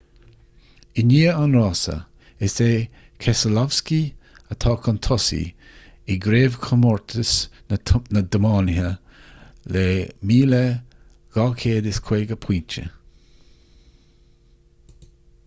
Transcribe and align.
i 0.99 1.01
ndiaidh 1.07 1.39
an 1.41 1.51
rása 1.63 1.95
is 2.47 2.55
é 2.67 2.69
keselowski 3.25 3.99
atá 4.55 4.71
chun 4.85 4.95
tosaigh 5.07 5.75
i 6.13 6.15
gcraobhchomórtas 6.25 7.33
na 8.13 8.23
dtiománaithe 8.35 8.89
le 9.75 9.83
2,250 11.35 12.39
pointe 12.47 12.87